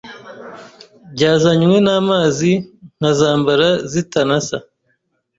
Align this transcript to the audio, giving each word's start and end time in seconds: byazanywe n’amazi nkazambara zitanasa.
byazanywe 1.13 1.77
n’amazi 1.85 2.51
nkazambara 2.97 3.69
zitanasa. 3.91 4.57